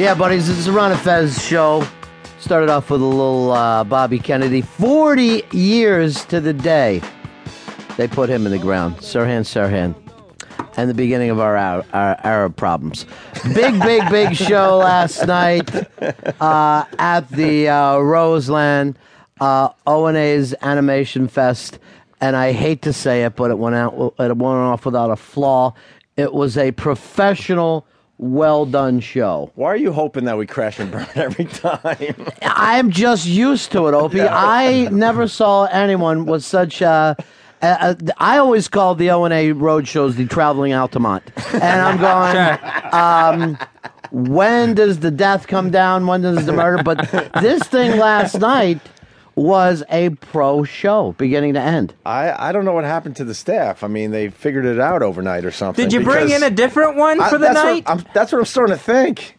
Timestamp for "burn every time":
30.90-32.14